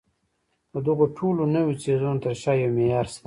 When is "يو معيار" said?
2.61-3.05